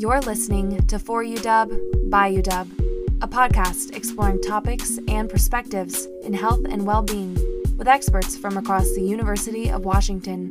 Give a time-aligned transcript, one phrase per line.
[0.00, 6.64] You're listening to For UW, By UW, a podcast exploring topics and perspectives in health
[6.70, 7.34] and well being
[7.76, 10.48] with experts from across the University of Washington.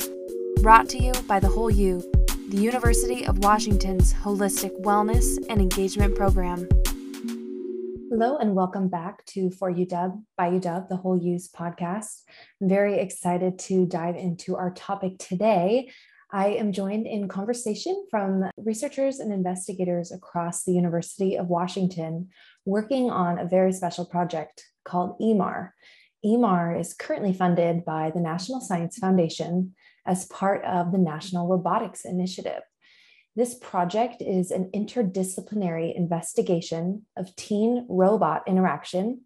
[0.61, 1.99] Brought to you by The Whole U,
[2.49, 6.69] the University of Washington's holistic wellness and engagement program.
[8.11, 12.21] Hello, and welcome back to For UW by UW, the Whole U's podcast.
[12.61, 15.89] I'm very excited to dive into our topic today.
[16.31, 22.29] I am joined in conversation from researchers and investigators across the University of Washington
[22.65, 25.73] working on a very special project called EMAR.
[26.23, 29.73] EMAR is currently funded by the National Science Foundation
[30.05, 32.61] as part of the National Robotics Initiative.
[33.35, 39.21] This project is an interdisciplinary investigation of teen robot interaction,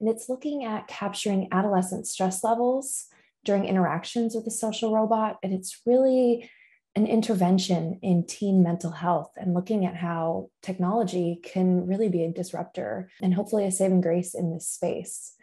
[0.00, 3.08] and it's looking at capturing adolescent stress levels
[3.44, 5.38] during interactions with a social robot.
[5.42, 6.50] And it's really
[6.94, 12.32] an intervention in teen mental health and looking at how technology can really be a
[12.32, 15.34] disruptor and hopefully a saving grace in this space.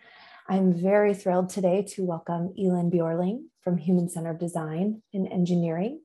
[0.47, 6.02] I'm very thrilled today to welcome Elin Bjorling from Human Centered Design and Engineering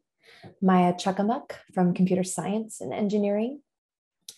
[0.61, 3.61] Maya Cakmak from Computer Science and Engineering,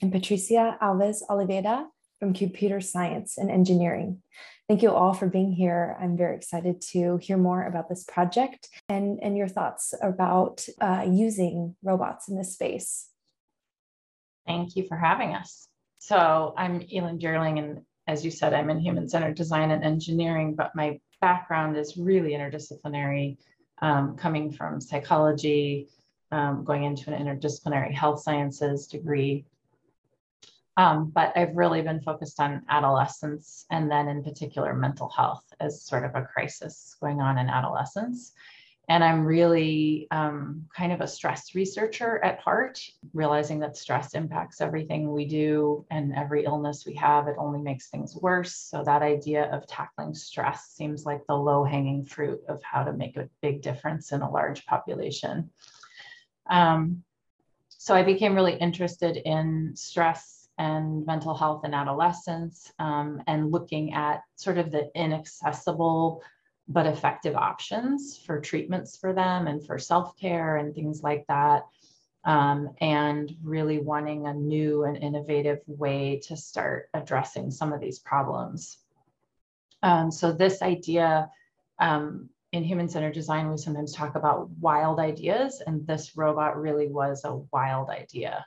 [0.01, 1.87] and Patricia Alves Oliveira
[2.19, 4.23] from Computer Science and Engineering.
[4.69, 5.97] Thank you all for being here.
[6.01, 11.05] I'm very excited to hear more about this project and, and your thoughts about uh,
[11.07, 13.09] using robots in this space.
[14.47, 15.69] Thank you for having us.
[15.99, 20.55] So I'm Elin Bjorling, and as you said, I'm in human centered design and engineering,
[20.55, 23.37] but my background is really interdisciplinary
[23.81, 25.89] um, coming from psychology,
[26.31, 29.45] um, going into an interdisciplinary health sciences degree.
[30.77, 35.83] Um, but I've really been focused on adolescence and then in particular mental health as
[35.83, 38.33] sort of a crisis going on in adolescence.
[38.89, 42.81] And I'm really um, kind of a stress researcher at heart,
[43.15, 47.29] realizing that stress impacts everything we do and every illness we have.
[47.29, 48.57] It only makes things worse.
[48.57, 52.93] So, that idea of tackling stress seems like the low hanging fruit of how to
[52.93, 55.51] make a big difference in a large population.
[56.51, 57.05] Um,
[57.69, 63.95] so, I became really interested in stress and mental health in adolescence um, and looking
[63.95, 66.23] at sort of the inaccessible
[66.69, 71.67] but effective options for treatments for them and for self care and things like that.
[72.25, 77.99] Um, and really wanting a new and innovative way to start addressing some of these
[77.99, 78.79] problems.
[79.83, 81.29] Um, so, this idea
[81.81, 86.87] um, in human centered design, we sometimes talk about wild ideas, and this robot really
[86.87, 88.47] was a wild idea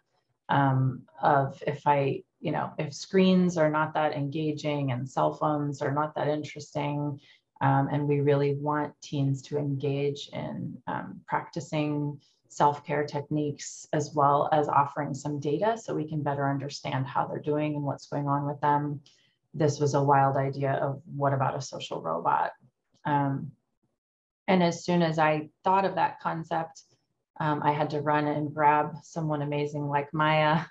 [0.49, 5.81] um, of if I, you know, if screens are not that engaging and cell phones
[5.81, 7.19] are not that interesting,
[7.61, 12.19] um, and we really want teens to engage in um, practicing
[12.49, 17.39] self-care techniques as well as offering some data so we can better understand how they're
[17.39, 19.01] doing and what's going on with them.
[19.53, 22.51] This was a wild idea of what about a social robot?
[23.05, 23.51] Um,
[24.47, 26.83] and as soon as I thought of that concept,
[27.39, 30.61] um, I had to run and grab someone amazing like Maya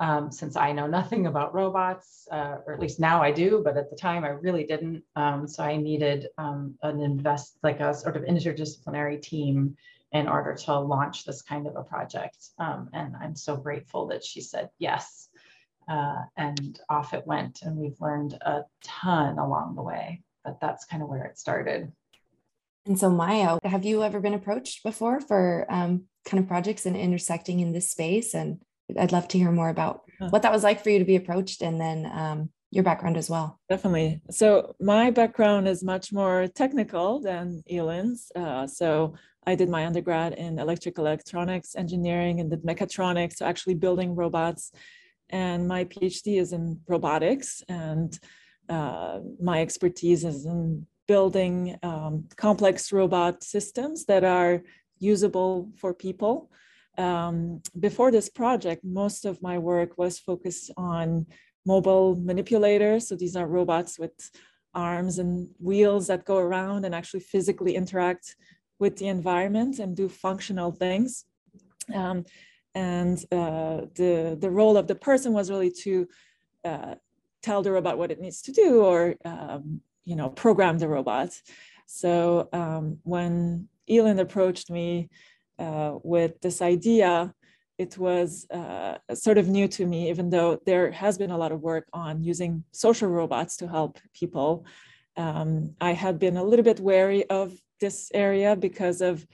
[0.00, 3.76] um, since I know nothing about robots, uh, or at least now I do, but
[3.76, 5.04] at the time I really didn't.
[5.16, 9.76] Um, so I needed um, an invest, like a sort of interdisciplinary team
[10.12, 12.38] in order to launch this kind of a project.
[12.58, 15.28] Um, and I'm so grateful that she said yes.
[15.88, 17.62] Uh, and off it went.
[17.62, 21.90] And we've learned a ton along the way, but that's kind of where it started.
[22.88, 26.96] And so, Maya, have you ever been approached before for um, kind of projects and
[26.96, 28.34] intersecting in this space?
[28.34, 28.62] And
[28.98, 31.60] I'd love to hear more about what that was like for you to be approached
[31.60, 33.60] and then um, your background as well.
[33.68, 34.22] Definitely.
[34.30, 38.32] So, my background is much more technical than Elin's.
[38.34, 39.14] Uh, so,
[39.46, 44.72] I did my undergrad in electrical electronics engineering and did mechatronics, so actually building robots.
[45.28, 48.18] And my PhD is in robotics, and
[48.70, 54.62] uh, my expertise is in building um, complex robot systems that are
[55.00, 56.50] usable for people
[56.98, 61.26] um, before this project, most of my work was focused on
[61.64, 63.08] mobile manipulators.
[63.08, 64.30] So these are robots with
[64.74, 68.36] arms and wheels that go around and actually physically interact
[68.80, 71.24] with the environment and do functional things.
[71.94, 72.24] Um,
[72.74, 76.08] and uh, the, the role of the person was really to
[76.64, 76.94] uh,
[77.42, 81.30] tell the robot what it needs to do or um, you know program the robot.
[81.86, 85.08] So um, when Elin approached me
[85.58, 87.34] uh, with this idea,
[87.78, 91.52] it was uh, sort of new to me, even though there has been a lot
[91.52, 94.66] of work on using social robots to help people.
[95.16, 99.26] Um, I had been a little bit wary of this area because of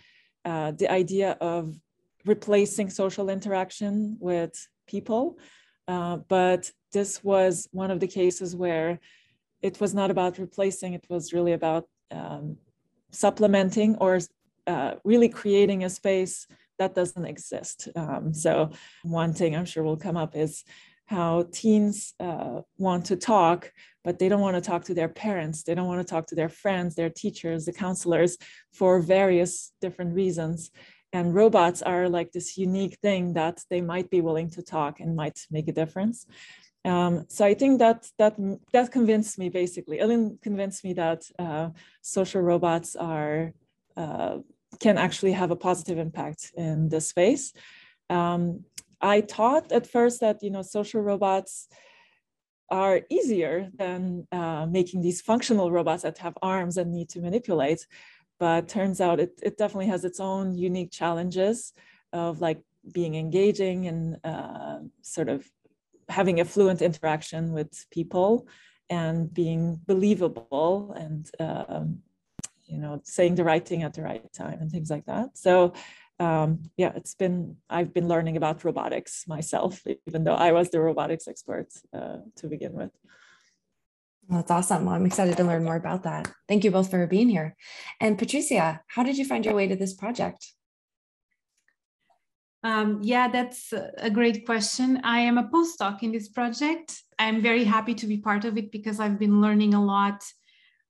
[0.45, 1.75] uh, the idea of
[2.25, 4.55] replacing social interaction with
[4.87, 5.39] people.
[5.87, 8.99] Uh, but this was one of the cases where
[9.65, 12.59] it was not about replacing, it was really about um,
[13.11, 14.21] supplementing or
[14.67, 16.47] uh, really creating a space
[16.79, 17.89] that doesn't exist.
[17.97, 18.71] Um, so,
[19.03, 20.65] one thing I'm sure will come up is
[21.07, 23.73] how teens uh, want to talk,
[24.05, 25.63] but they don't want to talk to their parents.
[25.63, 28.37] They don't want to talk to their friends, their teachers, the counselors
[28.73, 30.71] for various different reasons.
[31.13, 35.15] And robots are like this unique thing that they might be willing to talk and
[35.15, 36.27] might make a difference.
[36.85, 38.37] Um, so I think that that
[38.73, 40.01] that convinced me basically.
[40.01, 41.71] Elin convinced me that uh,
[42.03, 43.53] social robots are
[43.97, 44.39] uh,
[44.81, 47.53] can actually have a positive impact in this space.
[48.11, 48.65] Um,
[49.01, 51.69] I thought at first that you know social robots
[52.71, 57.87] are easier than uh, making these functional robots that have arms and need to manipulate,
[58.39, 61.73] but turns out it, it definitely has its own unique challenges
[62.13, 62.61] of like
[62.93, 65.49] being engaging and uh, sort of
[66.09, 68.49] having a fluent interaction with people
[68.91, 71.99] and being believable and um,
[72.67, 75.73] you know saying the right thing at the right time and things like that so
[76.21, 80.81] um, yeah, it's been, I've been learning about robotics myself, even though I was the
[80.81, 82.91] robotics expert uh, to begin with.
[84.29, 84.87] That's awesome.
[84.87, 86.33] Well, I'm excited to learn more about that.
[86.49, 87.57] Thank you both for being here.
[88.01, 90.53] And Patricia, how did you find your way to this project?
[92.65, 94.99] Um, yeah, that's a great question.
[95.05, 96.99] I am a postdoc in this project.
[97.19, 100.25] I'm very happy to be part of it because I've been learning a lot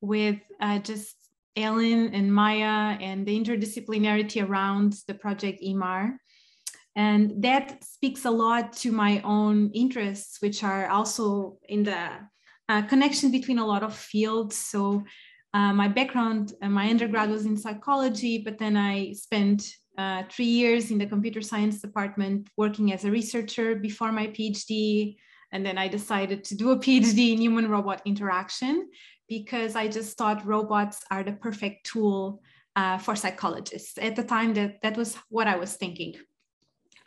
[0.00, 1.17] with uh, just
[1.56, 6.17] Elin and Maya and the interdisciplinarity around the project EMAR.
[6.94, 12.09] And that speaks a lot to my own interests, which are also in the
[12.69, 14.56] uh, connection between a lot of fields.
[14.56, 15.03] So
[15.53, 20.46] uh, my background, uh, my undergrad was in psychology, but then I spent uh, three
[20.46, 25.17] years in the computer science department working as a researcher before my PhD.
[25.52, 28.91] And then I decided to do a PhD in human robot interaction
[29.29, 32.43] because I just thought robots are the perfect tool
[32.76, 33.96] uh, for psychologists.
[33.99, 36.14] At the time, that, that was what I was thinking.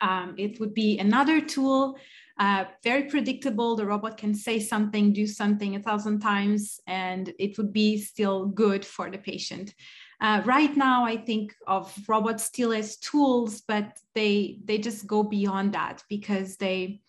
[0.00, 1.98] Um, it would be another tool,
[2.38, 3.76] uh, very predictable.
[3.76, 8.46] The robot can say something, do something a thousand times, and it would be still
[8.46, 9.74] good for the patient.
[10.20, 15.22] Uh, right now, I think of robots still as tools, but they they just go
[15.22, 17.00] beyond that because they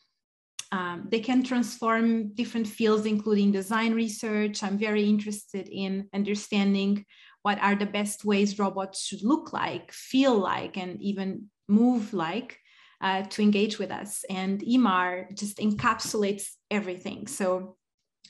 [0.72, 4.62] um, they can transform different fields, including design research.
[4.62, 7.06] I'm very interested in understanding
[7.42, 12.60] what are the best ways robots should look like, feel like, and even move like
[13.02, 14.24] uh, to engage with us.
[14.30, 17.26] And EMAR just encapsulates everything.
[17.26, 17.78] So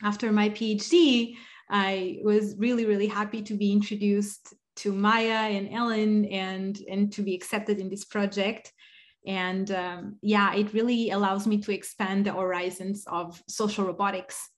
[0.02, 1.36] after my PhD,
[1.70, 7.22] I was really, really happy to be introduced to Maya and Elin and, and to
[7.22, 8.72] be accepted in this project
[9.28, 14.50] and um, yeah it really allows me to expand the horizons of social robotics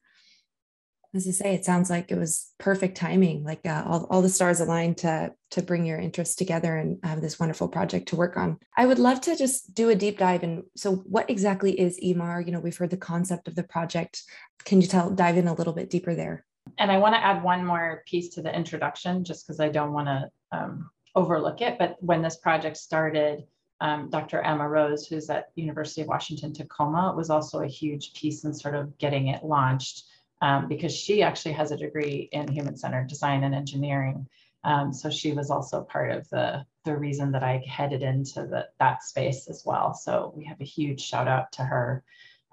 [1.13, 3.43] as I say, it sounds like it was perfect timing.
[3.43, 7.19] Like uh, all, all the stars aligned to to bring your interests together and have
[7.19, 8.57] this wonderful project to work on.
[8.77, 10.43] I would love to just do a deep dive.
[10.43, 12.45] And so, what exactly is EMAR?
[12.45, 14.23] You know, we've heard the concept of the project.
[14.63, 16.45] Can you tell dive in a little bit deeper there?
[16.81, 19.93] And I want to add one more piece to the introduction, just because I don't
[19.93, 21.77] want to um, overlook it.
[21.77, 23.43] But when this project started,
[23.81, 24.41] um, Dr.
[24.41, 28.73] Emma Rose, who's at University of Washington Tacoma, was also a huge piece in sort
[28.73, 30.05] of getting it launched
[30.41, 34.27] um, because she actually has a degree in human-centered design and engineering.
[34.63, 38.67] Um, so she was also part of the, the reason that I headed into the,
[38.79, 39.93] that space as well.
[39.93, 42.03] So we have a huge shout out to her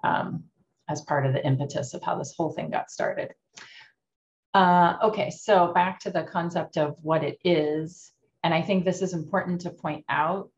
[0.03, 0.43] um,
[0.87, 3.33] as part of the impetus of how this whole thing got started.
[4.53, 8.11] Uh, okay, so back to the concept of what it is.
[8.43, 10.49] And I think this is important to point out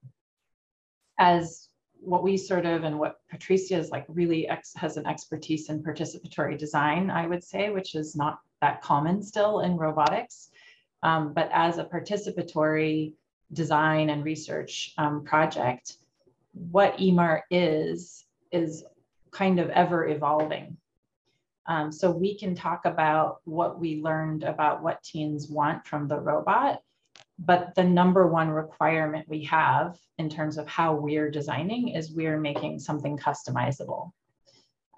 [1.18, 1.68] as
[2.00, 6.58] what we sort of and what Patricia is like really has an expertise in participatory
[6.58, 10.50] design, I would say, which is not that common still in robotics.
[11.04, 13.14] Um, but as a participatory
[13.54, 15.98] design and research um, project,
[16.54, 18.84] what EMAR is, is
[19.32, 20.78] kind of ever evolving.
[21.68, 26.20] Um, so we can talk about what we learned about what teens want from the
[26.20, 26.82] robot
[27.44, 32.40] but the number one requirement we have in terms of how we're designing is we're
[32.40, 34.12] making something customizable.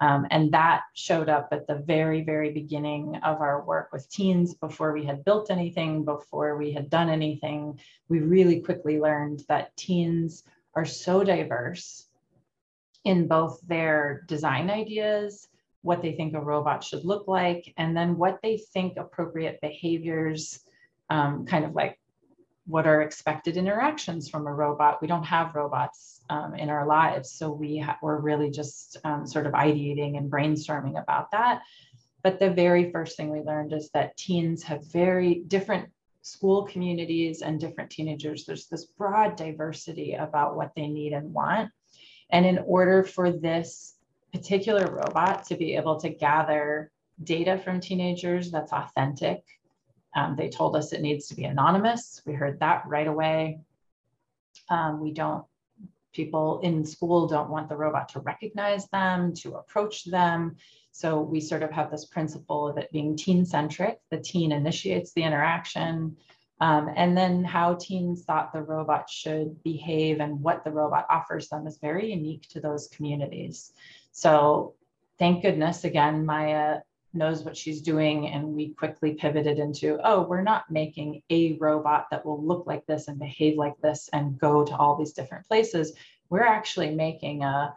[0.00, 4.54] Um, and that showed up at the very, very beginning of our work with teens
[4.54, 7.78] before we had built anything, before we had done anything.
[8.08, 10.42] We really quickly learned that teens
[10.74, 12.06] are so diverse
[13.04, 15.48] in both their design ideas,
[15.84, 20.60] what they think a robot should look like, and then what they think appropriate behaviors,
[21.10, 22.00] um, kind of like
[22.66, 25.02] what are expected interactions from a robot?
[25.02, 29.26] We don't have robots um, in our lives, so we ha- we're really just um,
[29.26, 31.60] sort of ideating and brainstorming about that.
[32.22, 35.90] But the very first thing we learned is that teens have very different
[36.22, 38.46] school communities and different teenagers.
[38.46, 41.70] There's this broad diversity about what they need and want.
[42.30, 43.93] And in order for this
[44.34, 46.90] particular robot to be able to gather
[47.22, 49.44] data from teenagers that's authentic,
[50.16, 52.20] um, they told us it needs to be anonymous.
[52.26, 53.60] We heard that right away.
[54.68, 55.44] Um, we don't,
[56.12, 60.56] people in school don't want the robot to recognize them, to approach them.
[60.90, 63.98] So we sort of have this principle of it being teen centric.
[64.10, 66.16] The teen initiates the interaction.
[66.60, 71.48] Um, and then how teens thought the robot should behave and what the robot offers
[71.48, 73.72] them is very unique to those communities.
[74.16, 74.74] So
[75.18, 76.80] thank goodness, again, Maya
[77.12, 82.06] knows what she's doing and we quickly pivoted into oh we're not making a robot
[82.10, 85.46] that will look like this and behave like this and go to all these different
[85.46, 85.92] places
[86.28, 87.72] we're actually making a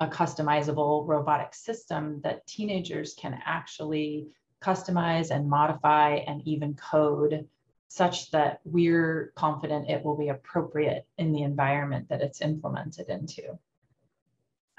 [0.00, 4.26] a customizable robotic system that teenagers can actually
[4.62, 7.46] customize and modify and even code
[7.88, 13.58] such that we're confident it will be appropriate in the environment that it's implemented into.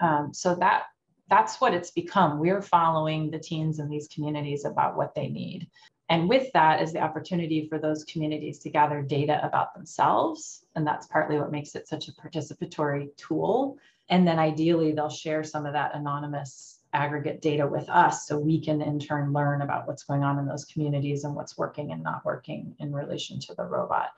[0.02, 0.84] Um, so that
[1.30, 2.40] that's what it's become.
[2.40, 5.70] We're following the teens in these communities about what they need.
[6.10, 10.66] And with that is the opportunity for those communities to gather data about themselves.
[10.76, 13.78] And that's partly what makes it such a participatory tool
[14.12, 18.60] and then ideally, they'll share some of that anonymous aggregate data with us so we
[18.60, 22.04] can in turn learn about what's going on in those communities and what's working and
[22.04, 24.10] not working in relation to the robot.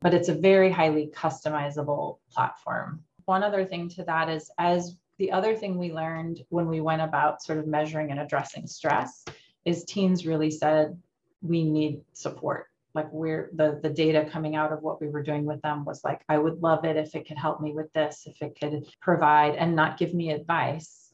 [0.00, 3.02] But it's a very highly customizable platform.
[3.24, 7.02] One other thing to that is as the other thing we learned when we went
[7.02, 9.22] about sort of measuring and addressing stress
[9.66, 10.98] is teens really said
[11.42, 12.68] we need support.
[12.94, 16.02] Like where the the data coming out of what we were doing with them was
[16.02, 18.84] like i would love it if it could help me with this if it could
[19.00, 21.12] provide and not give me advice.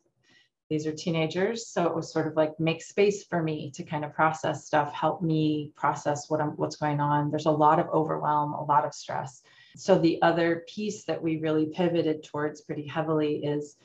[0.71, 4.05] These are teenagers so it was sort of like make space for me to kind
[4.05, 7.31] of process stuff help me process what I'm, what's going on.
[7.31, 9.43] There's a lot of overwhelm a lot of stress.
[9.77, 13.77] So the other piece that we really pivoted towards pretty heavily is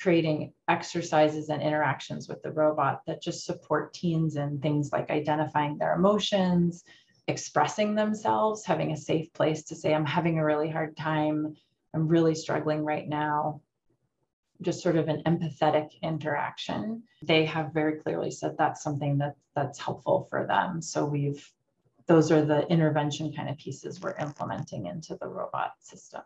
[0.00, 5.76] creating exercises and interactions with the robot that just support teens in things like identifying
[5.76, 6.84] their emotions
[7.28, 11.54] expressing themselves, having a safe place to say, I'm having a really hard time,
[11.94, 13.60] I'm really struggling right now.
[14.62, 17.04] Just sort of an empathetic interaction.
[17.22, 20.82] They have very clearly said that's something that that's helpful for them.
[20.82, 21.48] So we've
[22.06, 26.22] those are the intervention kind of pieces we're implementing into the robot system.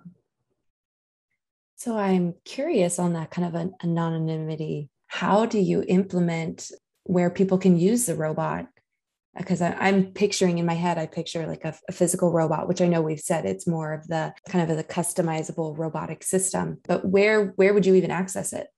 [1.83, 4.89] So I'm curious on that kind of an anonymity.
[5.09, 6.71] How do you implement
[7.03, 8.69] where people can use the robot
[9.37, 12.87] because I'm picturing in my head, I picture like a, a, physical robot, which I
[12.87, 16.79] know we've said it's more of the kind of the customizable robotic system.
[16.87, 18.69] But where where would you even access it?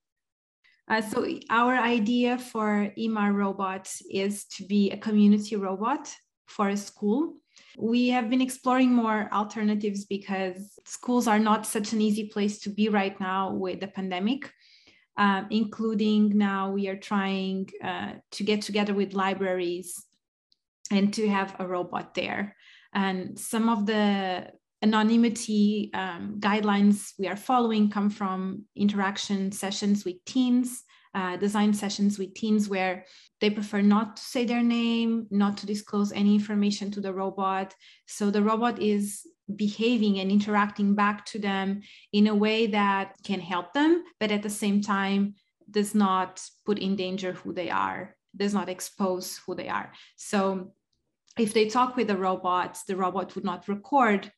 [0.88, 6.08] Uh, so our idea for EMAR robot is to be a community robot
[6.46, 7.34] for a school.
[7.76, 12.70] We have been exploring more alternatives because schools are not such an easy place to
[12.70, 14.52] be right now with the pandemic.
[15.16, 20.04] Um, including now we are trying uh, to get together with libraries
[20.90, 22.56] and to have a robot there.
[22.92, 24.50] And some of the
[24.82, 30.82] anonymity um, guidelines we are following come from interaction sessions with teens,
[31.14, 33.04] uh, design sessions with teens where
[33.40, 37.75] they prefer not to say their name, not to disclose any information to the robot.
[38.06, 43.40] So the robot is behaving and interacting back to them in a way that can
[43.40, 45.35] help them, but at the same time
[45.71, 49.92] does not put in danger who they are does not expose who they are.
[50.16, 50.73] So
[51.38, 54.30] if they talk with the robots, the robot would not record.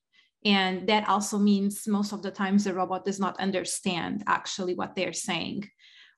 [0.45, 4.95] And that also means most of the times the robot does not understand actually what
[4.95, 5.68] they're saying,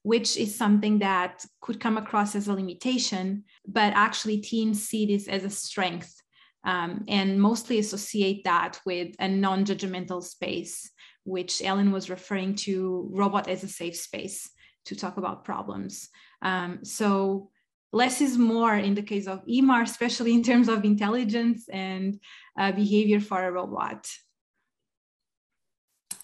[0.08, 5.28] which is something that could come across as a limitation, but actually teams see this
[5.28, 6.22] as a strength
[6.64, 10.90] um, and mostly associate that with a non judgmental space,
[11.24, 14.48] which Elin was referring to robot as a safe space
[14.86, 16.08] to talk about problems.
[16.40, 17.50] Um, so
[17.92, 22.18] less is more in the case of EMAR, especially in terms of intelligence and
[22.58, 24.08] uh, behavior for a robot.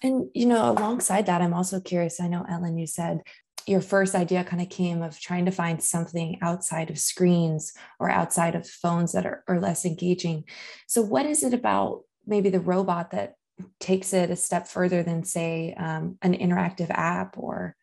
[0.01, 2.19] And, you know, alongside that, I'm also curious.
[2.19, 3.21] I know, Elin, you said
[3.67, 8.09] your first idea kind of came of trying to find something outside of screens or
[8.09, 10.43] outside of phones that are, are less engaging.
[10.87, 13.35] So, what is it about maybe the robot that
[13.79, 17.75] takes it a step further than, say, um, an interactive app or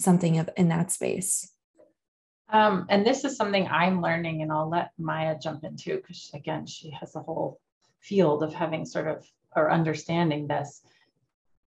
[0.00, 1.50] something of, in that space?
[2.48, 6.66] Um, and this is something I'm learning, and I'll let Maya jump into because again,
[6.66, 7.60] she has a whole
[8.00, 9.24] field of having sort of
[9.56, 10.82] or understanding this.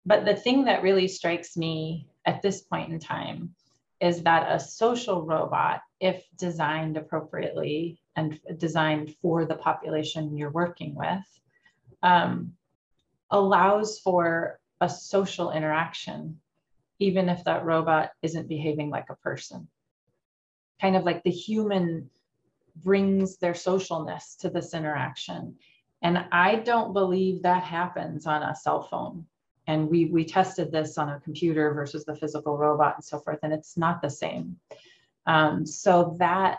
[0.04, 3.54] But the thing that really strikes me at this point in time
[4.00, 10.94] is that a social robot, if designed appropriately and designed for the population you're working
[10.94, 11.24] with,
[12.02, 12.52] um,
[13.30, 16.38] allows for a social interaction,
[16.98, 19.66] even if that robot isn't behaving like a person.
[20.80, 22.10] Kind of like the human
[22.76, 25.56] brings their socialness to this interaction.
[26.02, 29.26] And I don't believe that happens on a cell phone.
[29.66, 33.40] And we, we tested this on a computer versus the physical robot and so forth,
[33.42, 34.56] and it's not the same.
[35.26, 36.58] Um, so that,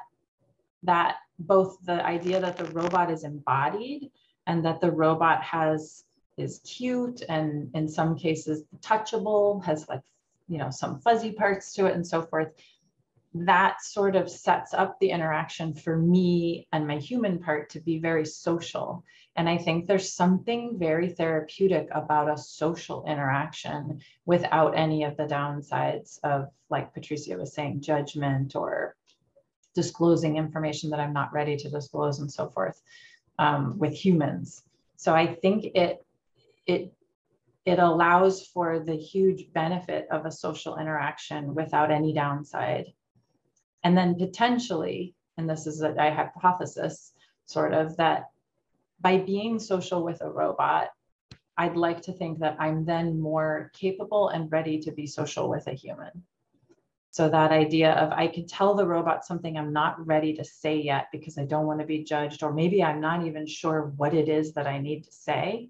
[0.84, 4.12] that both the idea that the robot is embodied
[4.46, 6.04] and that the robot has
[6.38, 10.04] is cute and in some cases touchable, has like,
[10.48, 12.50] you know, some fuzzy parts to it and so forth
[13.46, 18.00] that sort of sets up the interaction for me and my human part to be
[18.00, 19.04] very social.
[19.36, 25.26] And I think there's something very therapeutic about a social interaction without any of the
[25.26, 28.96] downsides of, like Patricia was saying, judgment or
[29.76, 32.82] disclosing information that I'm not ready to disclose and so forth
[33.38, 34.64] um, with humans.
[34.96, 36.04] So I think it
[36.66, 36.92] it
[37.66, 42.94] it allows for the huge benefit of a social interaction without any downside
[43.84, 47.14] and then potentially, and this is a, hypothesis,
[47.46, 48.30] sort of, that
[49.00, 50.90] by being social with a robot,
[51.58, 55.68] I'd like to think that I'm then more capable and ready to be social with
[55.68, 56.24] a human.
[57.12, 60.80] So that idea of I could tell the robot something I'm not ready to say
[60.80, 64.14] yet because I don't want to be judged, or maybe I'm not even sure what
[64.14, 65.70] it is that I need to say.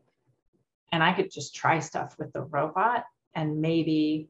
[0.92, 4.30] And I could just try stuff with the robot and maybe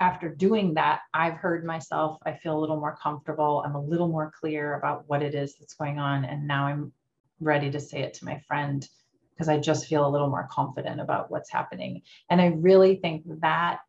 [0.00, 3.62] after doing that, I've heard myself, I feel a little more comfortable.
[3.64, 6.24] I'm a little more clear about what it is that's going on.
[6.24, 6.92] And now I'm
[7.40, 8.86] ready to say it to my friend
[9.34, 12.02] because I just feel a little more confident about what's happening.
[12.28, 13.80] And I really think that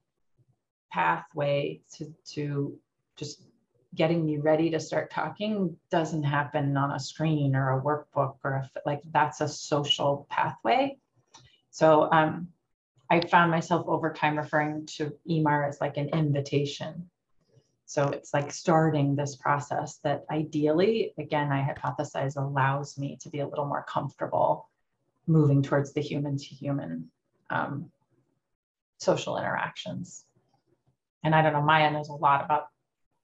[0.92, 2.78] pathway to, to
[3.16, 3.42] just
[3.94, 8.54] getting me ready to start talking doesn't happen on a screen or a workbook or
[8.54, 10.98] a, like that's a social pathway.
[11.72, 12.50] So um,
[13.10, 17.10] I found myself over time referring to EMAR as like an invitation.
[17.86, 23.40] So it's like starting this process that ideally, again, I hypothesize allows me to be
[23.40, 24.70] a little more comfortable
[25.28, 27.12] moving towards the human to human
[27.50, 27.92] um,
[28.98, 30.26] social interactions.
[31.24, 32.68] And I don't know, Maya knows a lot about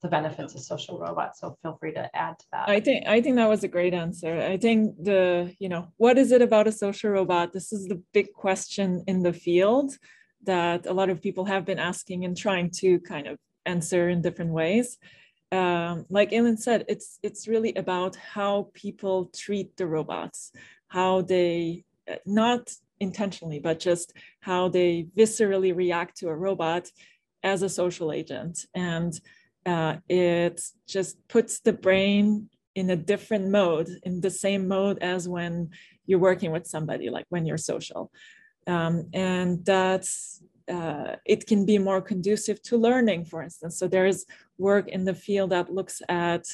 [0.02, 1.40] the benefits of social robots.
[1.40, 2.70] So feel free to add to that.
[2.70, 4.40] I think I think that was a great answer.
[4.40, 7.54] I think the, you know, what is it about a social robot?
[7.54, 9.98] This is the big question in the field
[10.44, 14.22] that a lot of people have been asking and trying to kind of answer in
[14.22, 14.98] different ways.
[15.52, 20.52] Um, like Elin said, it's it's really about how people treat the robots,
[20.88, 26.90] how they uh, not intentionally, but just how they viscerally react to a robot
[27.44, 28.66] as a social agent.
[28.74, 29.20] And
[29.65, 35.28] uh, it just puts the brain in a different mode, in the same mode as
[35.28, 35.69] when
[36.06, 38.12] you're working with somebody, like when you're social.
[38.67, 43.78] Um, and that's, uh, it can be more conducive to learning, for instance.
[43.78, 44.26] So there's
[44.58, 46.45] work in the field that looks at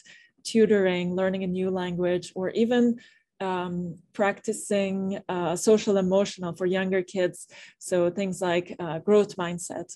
[0.43, 2.99] tutoring, learning a new language, or even
[3.39, 7.47] um, practicing uh, social emotional for younger kids.
[7.77, 9.95] So things like uh, growth mindset.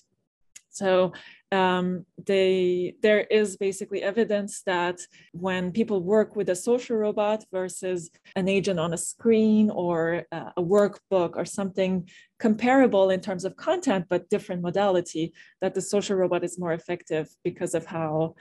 [0.70, 1.12] So
[1.52, 5.00] um, they, there is basically evidence that
[5.32, 10.50] when people work with a social robot versus an agent on a screen or uh,
[10.56, 16.16] a workbook or something comparable in terms of content, but different modality, that the social
[16.16, 18.34] robot is more effective because of how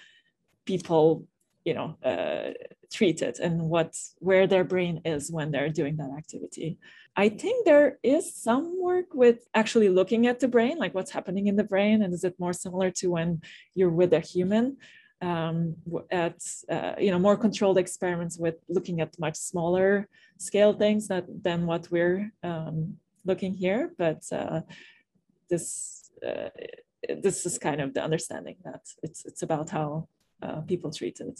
[0.65, 1.25] people
[1.65, 2.51] you know uh,
[2.91, 6.77] treat it and what where their brain is when they're doing that activity
[7.15, 11.47] i think there is some work with actually looking at the brain like what's happening
[11.47, 13.41] in the brain and is it more similar to when
[13.75, 14.77] you're with a human?
[15.23, 15.75] Um,
[16.09, 21.25] at uh, you know more controlled experiments with looking at much smaller scale things that,
[21.43, 24.61] than what we're um, looking here but uh,
[25.47, 26.49] this uh,
[27.21, 30.07] this is kind of the understanding that it's it's about how
[30.41, 31.39] uh, people treat it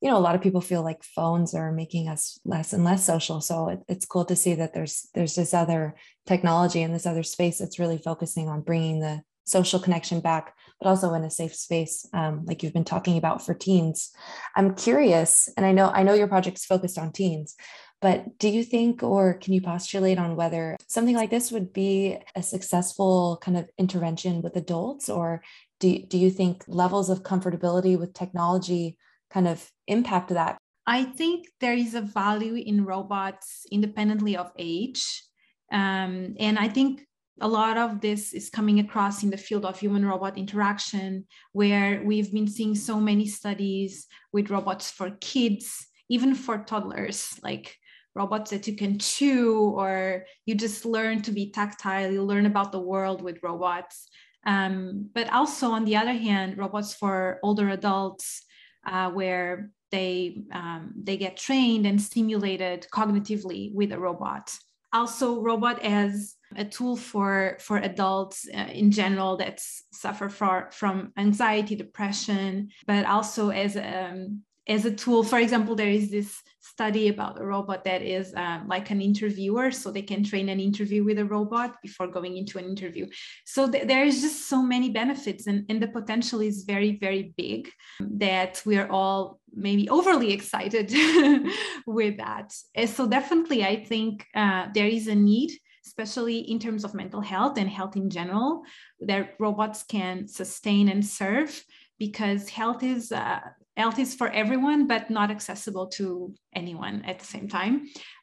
[0.00, 3.04] you know a lot of people feel like phones are making us less and less
[3.04, 3.40] social.
[3.40, 5.94] So it, it's cool to see that there's there's this other
[6.26, 10.88] technology and this other space that's really focusing on bringing the social connection back but
[10.88, 14.10] also in a safe space um, like you've been talking about for teens.
[14.54, 17.56] I'm curious and i know i know your project's focused on teens
[18.00, 22.16] but do you think or can you postulate on whether something like this would be
[22.34, 25.10] a successful kind of intervention with adults?
[25.10, 25.42] Or
[25.80, 28.96] do, do you think levels of comfortability with technology
[29.32, 30.58] kind of impact that?
[30.86, 35.04] I think there is a value in robots independently of age.
[35.72, 37.06] Um, and I think
[37.40, 42.02] a lot of this is coming across in the field of human robot interaction, where
[42.04, 47.76] we've been seeing so many studies with robots for kids, even for toddlers, like
[48.14, 52.72] robots that you can chew, or you just learn to be tactile, you learn about
[52.72, 54.08] the world with robots.
[54.44, 58.44] Um, but also, on the other hand, robots for older adults,
[58.86, 64.56] uh, where they um, they get trained and stimulated cognitively with a robot.
[64.92, 69.60] Also robot as a tool for for adults uh, in general that
[69.92, 75.22] suffer for, from anxiety depression but also as um, as a tool.
[75.22, 79.70] For example there is this study about a robot that is um, like an interviewer
[79.70, 83.06] so they can train an interview with a robot before going into an interview.
[83.44, 87.34] So th- there is just so many benefits and, and the potential is very very
[87.36, 87.70] big
[88.00, 90.92] that we are all maybe overly excited
[91.86, 92.54] with that.
[92.74, 95.50] And so definitely i think uh, there is a need
[95.86, 98.62] especially in terms of mental health and health in general
[99.00, 101.64] that robots can sustain and serve
[101.98, 103.40] because health is uh,
[103.80, 107.74] health is for everyone, but not accessible to anyone at the same time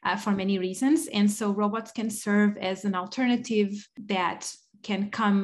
[0.04, 1.08] uh, for many reasons.
[1.18, 3.70] And so robots can serve as an alternative
[4.06, 4.40] that
[4.82, 5.38] can come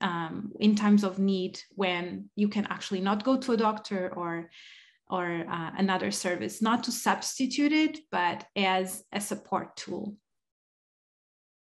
[0.00, 4.50] um, in times of need when you can actually not go to a doctor or
[5.10, 10.14] or uh, another service, not to substitute it, but as a support tool.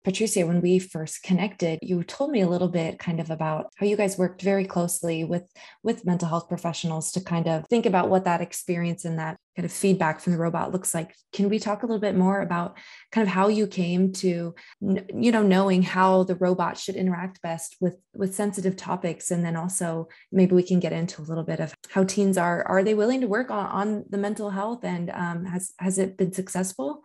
[0.08, 3.84] Patricia, when we first connected, you told me a little bit kind of about how
[3.84, 5.42] you guys worked very closely with
[5.82, 9.66] with mental health professionals to kind of think about what that experience and that kind
[9.66, 11.14] of feedback from the robot looks like.
[11.34, 12.78] Can we talk a little bit more about
[13.12, 17.76] kind of how you came to you know knowing how the robot should interact best
[17.78, 21.60] with with sensitive topics and then also maybe we can get into a little bit
[21.60, 25.10] of how teens are are they willing to work on, on the mental health and
[25.10, 27.02] um, has has it been successful?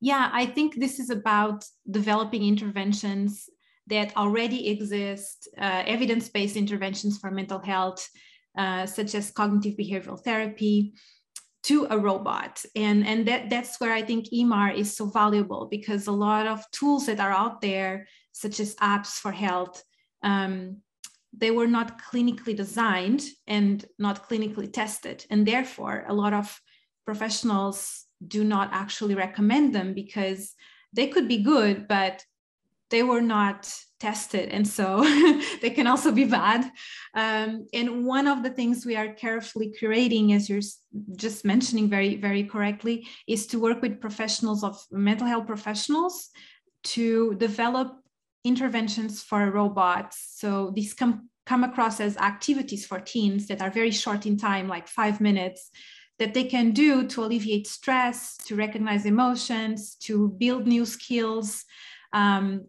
[0.00, 3.48] Yeah, I think this is about developing interventions
[3.88, 8.08] that already exist, uh, evidence based interventions for mental health,
[8.56, 10.94] uh, such as cognitive behavioral therapy,
[11.64, 12.64] to a robot.
[12.76, 16.64] And, and that, that's where I think EMAR is so valuable because a lot of
[16.70, 19.82] tools that are out there, such as apps for health,
[20.22, 20.78] um,
[21.36, 25.24] they were not clinically designed and not clinically tested.
[25.30, 26.60] And therefore, a lot of
[27.04, 30.54] professionals do not actually recommend them because
[30.92, 32.24] they could be good, but
[32.90, 34.48] they were not tested.
[34.50, 35.02] And so
[35.62, 36.70] they can also be bad.
[37.14, 40.62] Um, and one of the things we are carefully curating, as you're
[41.16, 46.30] just mentioning very, very correctly, is to work with professionals of mental health professionals
[46.84, 47.98] to develop
[48.44, 50.34] interventions for robots.
[50.36, 54.68] So these come, come across as activities for teens that are very short in time,
[54.68, 55.70] like five minutes,
[56.18, 61.64] that they can do to alleviate stress, to recognize emotions, to build new skills.
[62.12, 62.66] Um,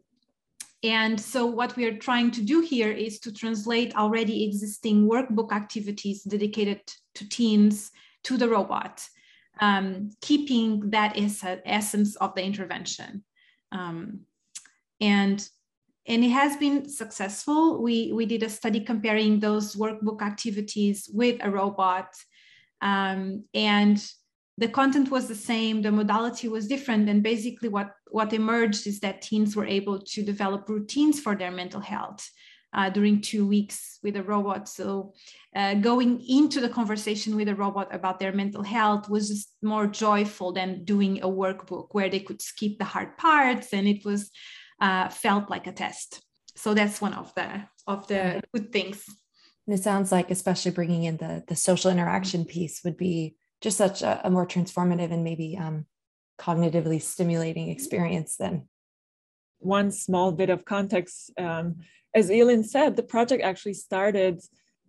[0.84, 5.52] and so what we are trying to do here is to translate already existing workbook
[5.52, 6.82] activities dedicated
[7.16, 7.92] to teens
[8.24, 9.04] to the robot,
[9.60, 13.24] um, keeping that essence of the intervention.
[13.72, 14.22] Um,
[15.02, 15.48] and
[16.08, 17.84] and it has been successful.
[17.84, 22.16] We, we did a study comparing those workbook activities with a robot
[22.82, 24.04] um, and
[24.58, 27.08] the content was the same, the modality was different.
[27.08, 31.52] And basically, what, what emerged is that teens were able to develop routines for their
[31.52, 32.30] mental health.
[32.72, 34.70] Uh, during two weeks with a robot.
[34.70, 35.16] So,
[35.56, 39.88] uh, going into the conversation with a robot about their mental health was just more
[39.88, 44.30] joyful than doing a workbook where they could skip the hard parts and it was
[44.82, 46.22] uh, felt like a test.
[46.56, 49.04] So that's one of the of the good things.
[49.70, 53.78] And it sounds like, especially bringing in the the social interaction piece, would be just
[53.78, 55.86] such a, a more transformative and maybe um,
[56.40, 58.36] cognitively stimulating experience.
[58.36, 58.68] Then,
[59.60, 61.76] one small bit of context, um,
[62.16, 64.42] as Elin said, the project actually started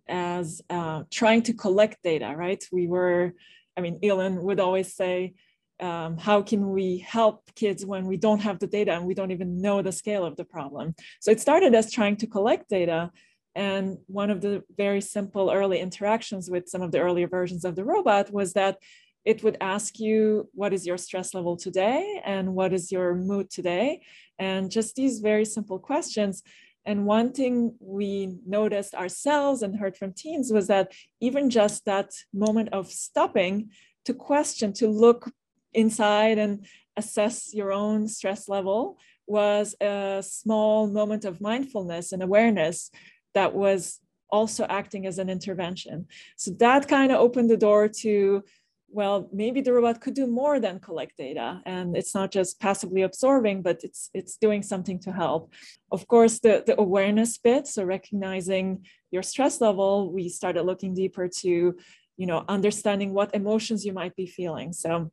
[0.08, 2.32] as uh, trying to collect data.
[2.34, 2.64] Right?
[2.72, 3.34] We were,
[3.76, 5.34] I mean, Elin would always say.
[5.78, 9.30] Um, how can we help kids when we don't have the data and we don't
[9.30, 10.94] even know the scale of the problem?
[11.20, 13.10] So it started as trying to collect data,
[13.54, 17.74] and one of the very simple early interactions with some of the earlier versions of
[17.76, 18.78] the robot was that
[19.24, 22.22] it would ask you, what is your stress level today?
[22.24, 24.02] And what is your mood today?
[24.38, 26.42] And just these very simple questions.
[26.86, 32.12] And one thing we noticed ourselves and heard from teens was that even just that
[32.32, 33.70] moment of stopping
[34.06, 35.30] to question, to look
[35.74, 42.90] inside and assess your own stress level was a small moment of mindfulness and awareness
[43.34, 46.06] that was also acting as an intervention.
[46.36, 48.44] So that kind of opened the door to
[48.92, 53.02] well, maybe the robot could do more than collect data, and it's not just passively
[53.02, 55.52] absorbing, but it's it's doing something to help.
[55.92, 61.28] Of course, the the awareness bit, so recognizing your stress level, we started looking deeper
[61.28, 61.76] to,
[62.16, 64.72] you know, understanding what emotions you might be feeling.
[64.72, 65.12] So,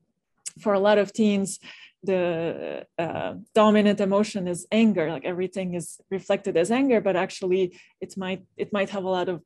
[0.60, 1.60] for a lot of teens,
[2.04, 8.16] the uh, dominant emotion is anger like everything is reflected as anger but actually it
[8.18, 9.42] might it might have a lot of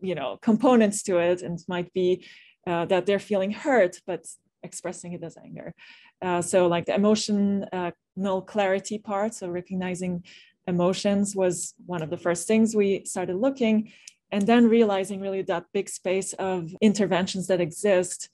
[0.00, 2.24] you know components to it and it might be
[2.66, 4.26] uh, that they're feeling hurt but
[4.64, 5.74] expressing it as anger.
[6.20, 10.22] Uh, so like the emotional clarity part so recognizing
[10.68, 13.92] emotions was one of the first things we started looking
[14.30, 18.30] and then realizing really that big space of interventions that exist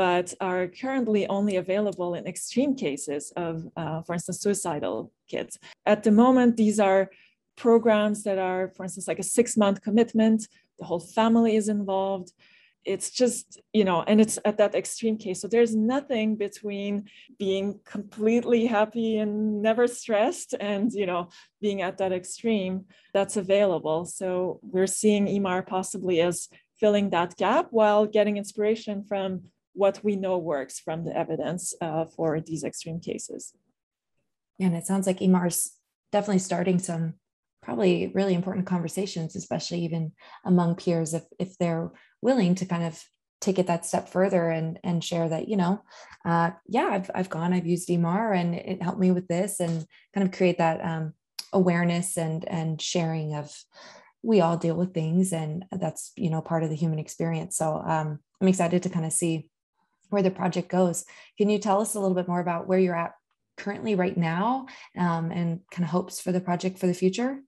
[0.00, 5.58] but are currently only available in extreme cases of, uh, for instance, suicidal kids.
[5.84, 7.10] At the moment, these are
[7.54, 12.32] programs that are, for instance, like a six month commitment, the whole family is involved.
[12.86, 15.38] It's just, you know, and it's at that extreme case.
[15.42, 16.92] So there's nothing between
[17.38, 21.28] being completely happy and never stressed and, you know,
[21.60, 24.06] being at that extreme that's available.
[24.06, 29.42] So we're seeing EMAR possibly as filling that gap while getting inspiration from
[29.80, 33.54] what we know works from the evidence uh, for these extreme cases.
[34.60, 35.70] And it sounds like EMAR's
[36.12, 37.14] definitely starting some
[37.62, 40.12] probably really important conversations, especially even
[40.44, 41.90] among peers, if if they're
[42.20, 43.02] willing to kind of
[43.40, 45.82] take it that step further and and share that you know
[46.26, 49.86] uh, yeah I've, I've gone i've used emar and it helped me with this and
[50.14, 51.14] kind of create that um,
[51.54, 53.50] awareness and and sharing of
[54.22, 57.82] we all deal with things and that's you know part of the human experience so
[57.94, 59.49] um, i'm excited to kind of see
[60.10, 61.04] where the project goes.
[61.38, 63.14] Can you tell us a little bit more about where you're at
[63.56, 64.66] currently right now
[64.98, 67.40] um, and kind of hopes for the project for the future?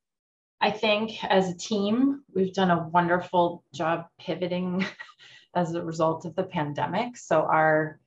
[0.60, 4.86] I think as a team, we've done a wonderful job pivoting
[5.54, 7.16] as a result of the pandemic.
[7.16, 7.98] So our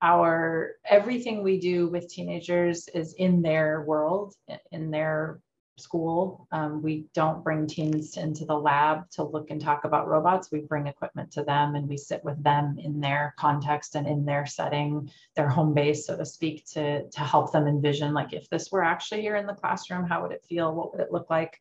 [0.00, 4.34] our everything we do with teenagers is in their world,
[4.72, 5.40] in their
[5.78, 6.46] school.
[6.52, 10.50] Um, we don't bring teens into the lab to look and talk about robots.
[10.52, 14.24] We bring equipment to them and we sit with them in their context and in
[14.24, 18.48] their setting, their home base, so to speak, to, to help them envision like if
[18.50, 20.74] this were actually here in the classroom, how would it feel?
[20.74, 21.60] What would it look like?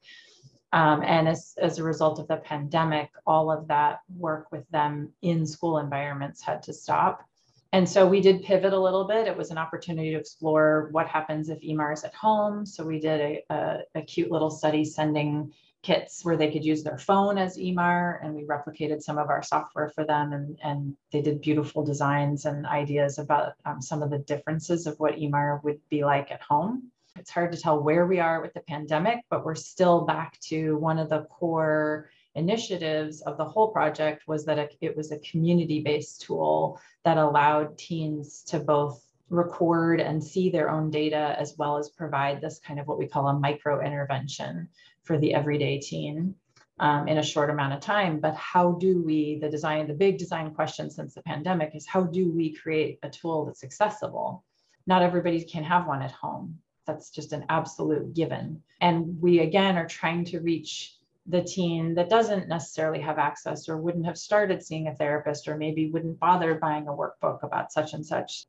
[0.73, 5.11] Um, and as, as a result of the pandemic, all of that work with them
[5.21, 7.27] in school environments had to stop.
[7.73, 9.27] And so we did pivot a little bit.
[9.27, 12.65] It was an opportunity to explore what happens if EMAR is at home.
[12.65, 16.83] So we did a, a, a, cute little study sending kits where they could use
[16.83, 20.95] their phone as EMAR, and we replicated some of our software for them, and, and
[21.11, 25.61] they did beautiful designs and ideas about um, some of the differences of what EMAR
[25.63, 26.91] would be like at home.
[27.17, 30.77] It's hard to tell where we are with the pandemic, but we're still back to
[30.77, 36.21] one of the core initiatives of the whole project was that it was a community-based
[36.21, 41.89] tool that allowed teens to both record and see their own data as well as
[41.89, 44.67] provide this kind of what we call a micro intervention
[45.03, 46.35] for the everyday teen
[46.79, 48.19] um, in a short amount of time.
[48.19, 52.03] But how do we, the design, the big design question since the pandemic is how
[52.03, 54.43] do we create a tool that's accessible?
[54.87, 56.59] Not everybody can have one at home.
[56.87, 58.61] That's just an absolute given.
[58.81, 60.95] And we again are trying to reach
[61.27, 65.55] the teen that doesn't necessarily have access or wouldn't have started seeing a therapist or
[65.55, 68.45] maybe wouldn't bother buying a workbook about such and such.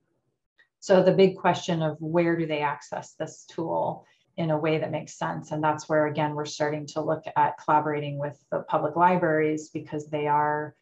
[0.81, 4.07] So the big question of where do they access this tool
[4.37, 5.53] in a way that makes sense?
[5.53, 10.07] And that's where, again, we're starting to look at collaborating with the public libraries because
[10.07, 10.75] they are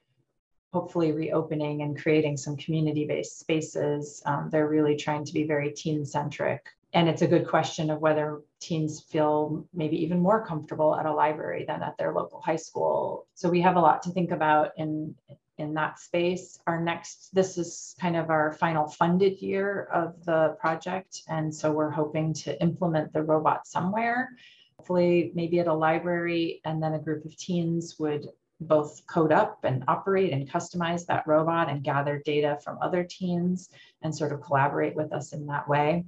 [0.73, 4.23] hopefully reopening and creating some community-based spaces.
[4.25, 8.41] Um, they're really trying to be very teen-centric and it's a good question of whether
[8.61, 13.27] teens feel maybe even more comfortable at a library than at their local high school.
[13.35, 15.15] So we have a lot to think about in
[15.61, 16.59] in that space.
[16.67, 21.23] Our next, this is kind of our final funded year of the project.
[21.29, 24.31] And so we're hoping to implement the robot somewhere,
[24.79, 28.27] hopefully maybe at a library, and then a group of teens would
[28.63, 33.71] both code up and operate and customize that robot and gather data from other teens
[34.03, 36.05] and sort of collaborate with us in that way.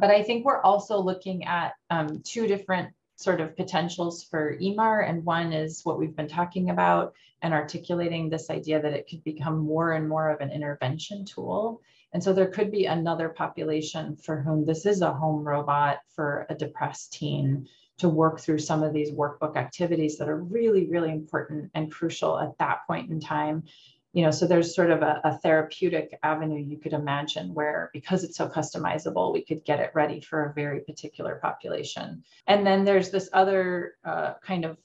[0.00, 5.06] But I think we're also looking at um, two different sort of potentials for EMAR.
[5.06, 9.22] And one is what we've been talking about and articulating this idea that it could
[9.24, 11.82] become more and more of an intervention tool.
[12.14, 16.46] And so there could be another population for whom this is a home robot for
[16.48, 21.10] a depressed teen to work through some of these workbook activities that are really, really
[21.10, 23.64] important and crucial at that point in time
[24.12, 28.24] you know so there's sort of a, a, therapeutic avenue you could imagine where because
[28.24, 32.84] it's so customizable we could get it ready for a very particular population and then
[32.84, 34.76] there's this other uh, kind of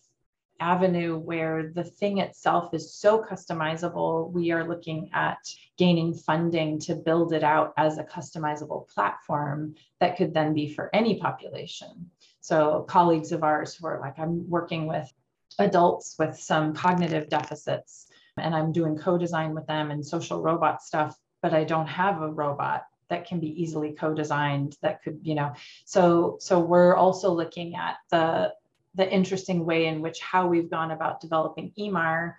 [0.59, 4.31] avenue where the thing itself is so customizable.
[4.31, 5.37] We are looking at
[5.77, 10.89] gaining funding to build it out as a customizable platform that could then be for
[10.93, 12.09] any population.
[12.39, 15.11] So, colleagues of ours who are like, I'm working with
[15.59, 20.81] adults with some cognitive deficits and I'm doing co design with them and social robot
[20.83, 25.35] stuff, but I don't have a robot that can be easily co-designed that could you
[25.35, 25.53] know
[25.85, 28.51] so so we're also looking at the
[28.95, 32.37] the interesting way in which how we've gone about developing EMAR,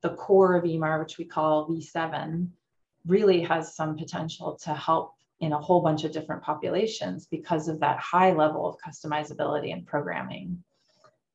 [0.00, 2.48] the core of EMAR, which we call V7,
[3.06, 7.80] really has some potential to help in a whole bunch of different populations because of
[7.80, 10.64] that high level of customizability and programming.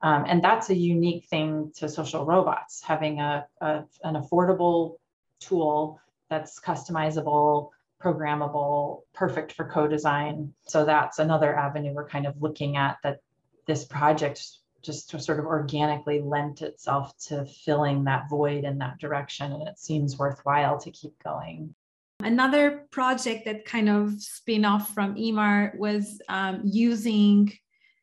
[0.04, 4.98] Um, and that's a unique thing to social robots, having a, a an affordable
[5.40, 7.70] tool that's customizable,
[8.04, 10.54] programmable, perfect for co-design.
[10.68, 13.22] So that's another avenue we're kind of looking at that
[13.66, 14.46] this project
[14.82, 19.80] just sort of organically lent itself to filling that void in that direction and it
[19.80, 21.74] seems worthwhile to keep going
[22.20, 27.52] another project that kind of spin off from emar was um, using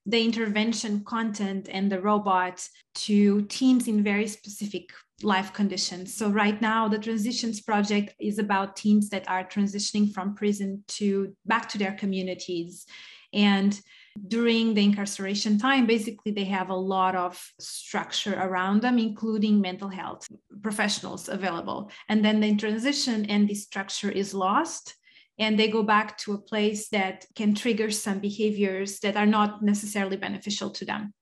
[0.07, 4.91] the intervention content and the robot to teams in very specific
[5.23, 6.15] life conditions.
[6.15, 11.37] So right now the transitions project is about teens that are transitioning from prison to
[11.45, 12.87] back to their communities.
[13.33, 13.79] And
[14.27, 19.89] during the incarceration time basically they have a lot of structure around them including mental
[19.89, 20.27] health
[20.63, 21.91] professionals available.
[22.09, 24.97] And then the transition and the structure is lost
[25.39, 29.63] and they go back to a place that can trigger some behaviors that are not
[29.63, 31.15] necessarily beneficial to them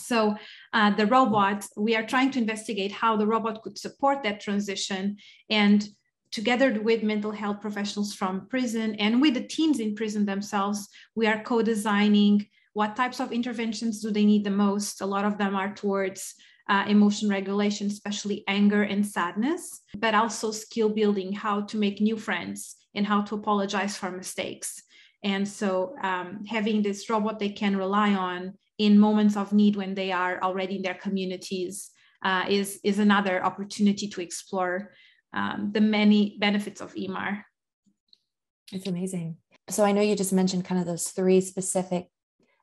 [0.00, 0.36] so
[0.72, 5.16] uh, the robot, we are trying to investigate how the robot could support that transition
[5.50, 5.86] and
[6.30, 11.26] together with mental health professionals from prison and with the teams in prison themselves, we
[11.26, 15.00] are co-designing what types of interventions do they need the most.
[15.00, 16.34] A lot of them are towards
[16.68, 22.16] uh, emotion regulation, especially anger and sadness, but also skill building, how to make new
[22.16, 24.82] friends and how to apologize for mistakes.
[25.22, 29.94] And so um, having this robot they can rely on in moments of need when
[29.94, 31.90] they are already in their communities
[32.24, 34.92] uh, is, is another opportunity to explore
[35.32, 37.44] um, the many benefits of EMAR.
[38.72, 39.36] It's amazing.
[39.70, 42.08] So I know you just mentioned kind of those three specific,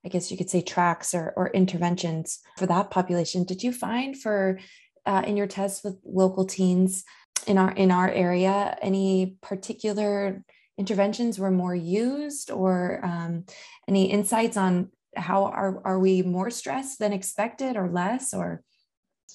[0.06, 3.44] I guess you could say tracks or, or interventions for that population.
[3.46, 4.60] Did you find for
[5.06, 7.04] uh, in your tests with local teens
[7.48, 10.44] in our in our area any particular
[10.78, 13.46] interventions were more used or um,
[13.88, 18.62] any insights on how are, are we more stressed than expected or less or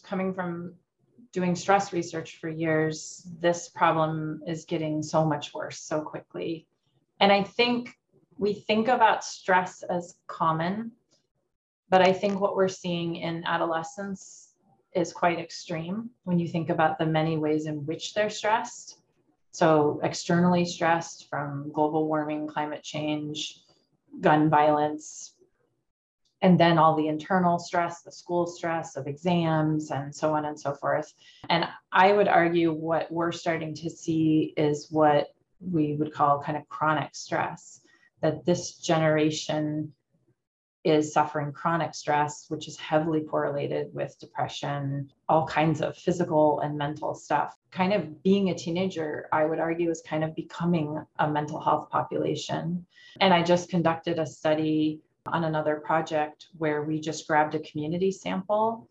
[0.03, 0.75] coming from
[1.33, 6.67] doing stress research for years, this problem is getting so much worse so quickly.
[7.21, 7.95] And I think
[8.37, 10.93] we think about stress as common,
[11.89, 14.50] but I think what we're seeing in adolescence
[14.95, 18.99] is quite extreme when you think about the many ways in which they're stressed.
[19.53, 23.61] So, externally stressed from global warming, climate change,
[24.21, 25.35] gun violence,
[26.43, 30.59] and then all the internal stress, the school stress of exams, and so on and
[30.59, 31.13] so forth.
[31.49, 35.29] And I would argue what we're starting to see is what
[35.61, 37.81] we would call kind of chronic stress,
[38.23, 39.93] that this generation
[40.83, 46.79] is suffering chronic stress, which is heavily correlated with depression, all kinds of physical and
[46.79, 47.57] mental stuff.
[47.71, 51.91] Kind of being a teenager, I would argue, is kind of becoming a mental health
[51.91, 52.87] population.
[53.21, 58.11] And I just conducted a study on another project where we just grabbed a community
[58.11, 58.89] sample.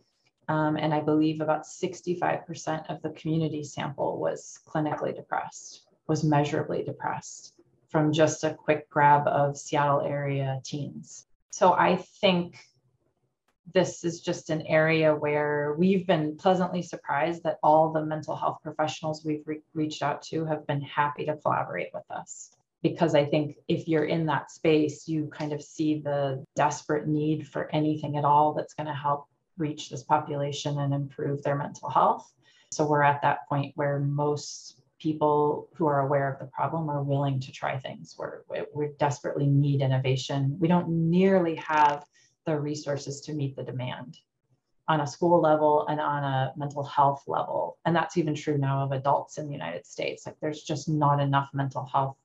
[0.48, 6.84] Um, and I believe about 65% of the community sample was clinically depressed, was measurably
[6.84, 7.54] depressed
[7.90, 11.26] from just a quick grab of Seattle area teens.
[11.52, 12.58] So I think
[13.74, 18.60] this is just an area where we've been pleasantly surprised that all the mental health
[18.64, 23.26] professionals we've re- reached out to have been happy to collaborate with us because I
[23.26, 28.18] think if you're in that space, you kind of see the desperate need for anything
[28.18, 29.26] at all that's going to help
[29.58, 32.32] reach this population and improve their mental health.
[32.72, 37.02] So we're at that point where most people who are aware of the problem are
[37.02, 38.16] willing to try things.
[38.18, 38.42] We're,
[38.74, 40.58] we desperately need innovation.
[40.60, 42.06] We don't nearly have
[42.46, 44.18] the resources to meet the demand
[44.88, 47.78] on a school level and on a mental health level.
[47.86, 50.26] And that's even true now of adults in the United States.
[50.26, 52.18] Like there's just not enough mental health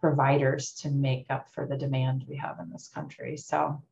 [0.00, 3.38] providers to make up for the demand we have in this country.
[3.38, 3.82] So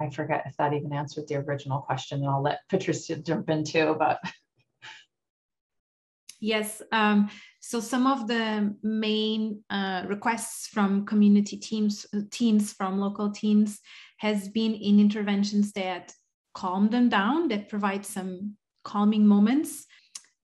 [0.00, 3.64] I forget if that even answered the original question, and I'll let Patricia jump in
[3.64, 3.96] too.
[3.98, 4.20] But
[6.40, 7.30] yes, um,
[7.60, 13.80] so some of the main uh, requests from community teams, teams from local teams,
[14.18, 16.12] has been in interventions that
[16.54, 19.86] calm them down, that provide some calming moments.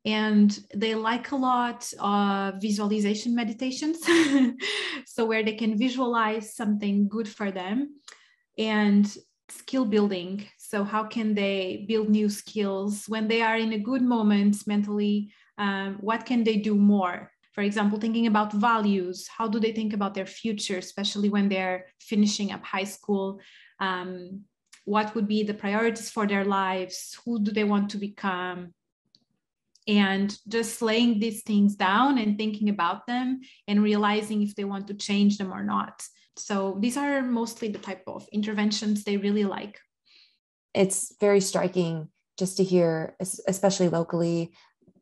[0.05, 4.01] And they like a lot of visualization meditations.
[5.07, 8.01] so, where they can visualize something good for them
[8.59, 9.17] and
[9.49, 10.47] skill building.
[10.59, 15.33] So, how can they build new skills when they are in a good moment mentally?
[15.59, 17.31] Um, what can they do more?
[17.53, 21.87] For example, thinking about values, how do they think about their future, especially when they're
[22.01, 23.41] finishing up high school?
[23.79, 24.43] Um,
[24.85, 27.17] what would be the priorities for their lives?
[27.25, 28.75] Who do they want to become?
[29.87, 34.89] And just laying these things down and thinking about them and realizing if they want
[34.89, 36.03] to change them or not.
[36.37, 39.79] So these are mostly the type of interventions they really like.
[40.75, 44.53] It's very striking just to hear, especially locally,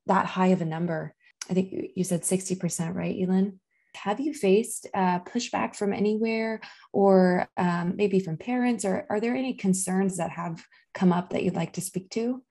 [0.07, 1.14] that high of a number.
[1.50, 3.61] I think you said 60%, right, Elin?
[3.94, 6.61] Have you faced uh, pushback from anywhere
[6.92, 11.42] or um, maybe from parents, or are there any concerns that have come up that
[11.42, 12.42] you'd like to speak to?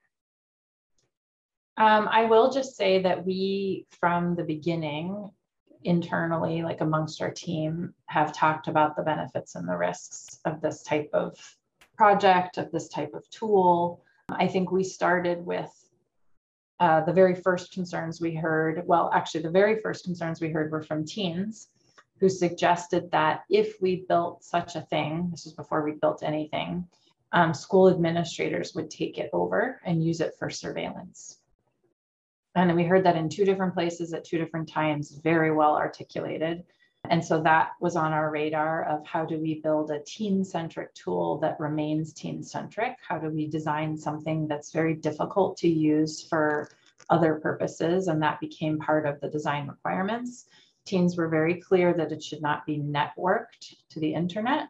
[1.77, 5.31] Um, I will just say that we, from the beginning,
[5.83, 10.83] internally, like amongst our team, have talked about the benefits and the risks of this
[10.83, 11.35] type of
[11.95, 14.03] project, of this type of tool.
[14.29, 15.71] I think we started with
[16.81, 20.71] uh, the very first concerns we heard, well, actually, the very first concerns we heard
[20.71, 21.67] were from teens
[22.19, 26.83] who suggested that if we built such a thing, this was before we built anything,
[27.33, 31.37] um, school administrators would take it over and use it for surveillance.
[32.55, 36.63] And we heard that in two different places at two different times, very well articulated.
[37.09, 40.93] And so that was on our radar of how do we build a teen centric
[40.93, 42.95] tool that remains teen centric?
[43.05, 46.69] How do we design something that's very difficult to use for
[47.09, 48.07] other purposes?
[48.07, 50.45] And that became part of the design requirements.
[50.85, 54.69] Teens were very clear that it should not be networked to the internet.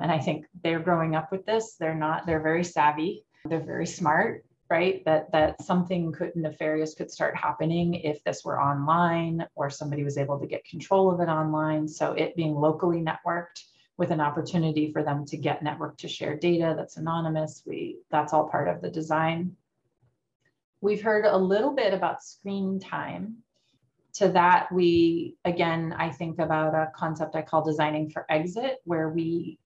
[0.00, 1.76] And I think they're growing up with this.
[1.80, 5.04] They're not, they're very savvy, they're very smart right?
[5.04, 10.18] That that something could nefarious could start happening if this were online or somebody was
[10.18, 11.86] able to get control of it online.
[11.86, 13.62] So it being locally networked
[13.96, 18.32] with an opportunity for them to get network to share data that's anonymous we that's
[18.32, 19.56] all part of the design.
[20.80, 23.38] We've heard a little bit about screen time.
[24.14, 29.10] To that we again i think about a concept i call designing for exit where
[29.10, 29.58] we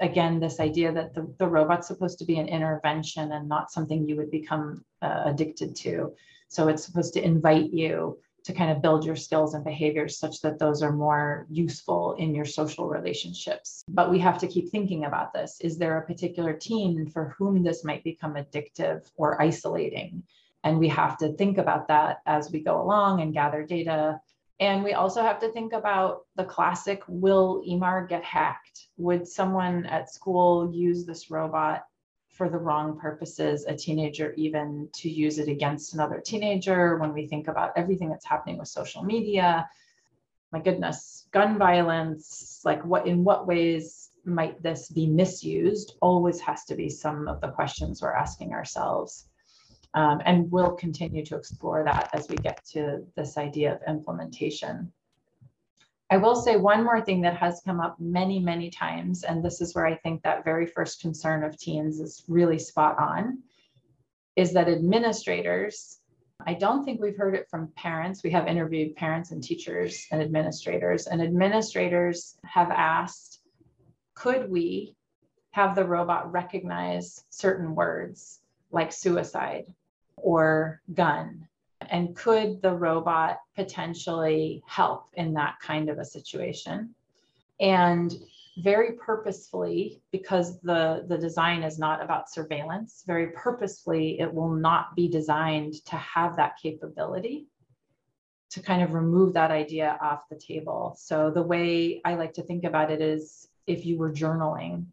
[0.00, 4.06] again, this idea that the, the robot's supposed to be an intervention and not something
[4.06, 6.12] you would become uh, addicted to.
[6.48, 10.40] So it's supposed to invite you to kind of build your skills and behaviors such
[10.40, 13.84] that those are more useful in your social relationships.
[13.88, 15.58] But we have to keep thinking about this.
[15.60, 20.22] Is there a particular teen for whom this might become addictive or isolating?
[20.64, 24.20] And we have to think about that as we go along and gather data
[24.60, 28.88] and we also have to think about the classic will EMAR get hacked?
[28.96, 31.84] Would someone at school use this robot
[32.28, 36.98] for the wrong purposes, a teenager even to use it against another teenager?
[36.98, 39.68] When we think about everything that's happening with social media,
[40.50, 45.96] my goodness, gun violence, like what in what ways might this be misused?
[46.00, 49.28] Always has to be some of the questions we're asking ourselves.
[49.98, 54.92] Um, and we'll continue to explore that as we get to this idea of implementation.
[56.08, 59.60] I will say one more thing that has come up many, many times, and this
[59.60, 63.42] is where I think that very first concern of teens is really spot on,
[64.36, 65.98] is that administrators,
[66.46, 68.22] I don't think we've heard it from parents.
[68.22, 73.40] We have interviewed parents and teachers and administrators, and administrators have asked,
[74.14, 74.94] could we
[75.50, 78.38] have the robot recognize certain words
[78.70, 79.64] like suicide
[80.22, 81.46] or gun?
[81.90, 86.94] And could the robot potentially help in that kind of a situation?
[87.60, 88.14] And
[88.58, 94.96] very purposefully, because the, the design is not about surveillance, very purposefully, it will not
[94.96, 97.46] be designed to have that capability
[98.50, 100.96] to kind of remove that idea off the table.
[100.98, 104.86] So the way I like to think about it is if you were journaling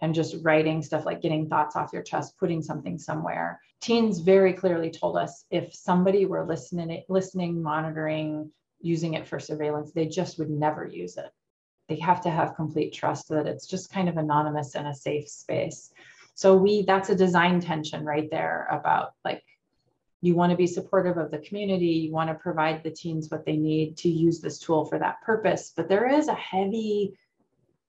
[0.00, 3.60] and just writing stuff like getting thoughts off your chest, putting something somewhere.
[3.80, 9.92] Teens very clearly told us if somebody were listening, listening, monitoring, using it for surveillance,
[9.92, 11.32] they just would never use it.
[11.88, 15.28] They have to have complete trust that it's just kind of anonymous and a safe
[15.28, 15.90] space.
[16.34, 19.42] So we that's a design tension right there about like
[20.20, 23.44] you want to be supportive of the community, you want to provide the teens what
[23.44, 27.16] they need to use this tool for that purpose, but there is a heavy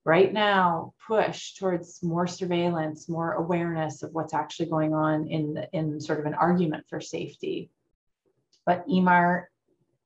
[0.05, 5.69] right now push towards more surveillance, more awareness of what's actually going on in, the,
[5.73, 7.69] in sort of an argument for safety.
[8.65, 9.49] But EMAR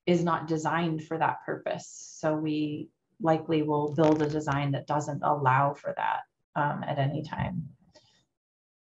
[0.06, 1.88] is not designed for that purpose.
[2.20, 2.90] So we
[3.22, 6.22] likely will build a design that doesn't allow for that
[6.56, 7.70] um, at any time.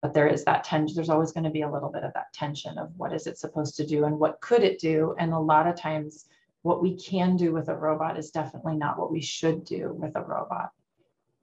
[0.03, 2.32] but there is that tension there's always going to be a little bit of that
[2.34, 5.39] tension of what is it supposed to do and what could it do and a
[5.39, 6.26] lot of times
[6.61, 10.16] what we can do with a robot is definitely not what we should do with
[10.16, 10.72] a robot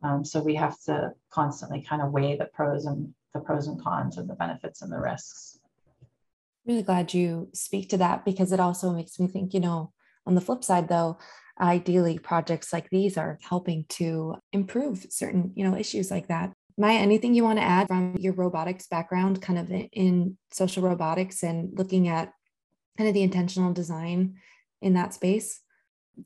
[0.02, 3.82] um, so we have to constantly kind of weigh the pros and the pros and
[3.82, 5.58] cons and the benefits and the risks
[6.66, 9.92] really glad you speak to that because it also makes me think you know
[10.26, 11.18] on the flip side though
[11.60, 16.96] ideally projects like these are helping to improve certain you know issues like that Maya,
[16.96, 21.68] anything you want to add from your robotics background, kind of in social robotics and
[21.76, 22.32] looking at
[22.96, 24.36] kind of the intentional design
[24.80, 25.60] in that space?